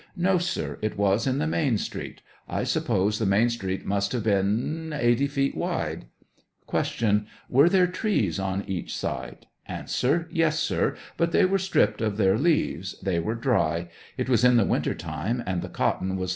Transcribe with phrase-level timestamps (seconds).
[0.15, 4.23] No, sir; it was in the main street; 1 suppose the main street must have
[4.23, 6.05] been 80 feet wide.
[6.67, 7.25] Q.
[7.47, 9.45] Were there trees on each side?
[9.69, 9.85] A.
[10.31, 14.57] Yes, sir; but they were stripped of their leaves; they were dry; it was in
[14.57, 16.29] the winter time, and the cot ton was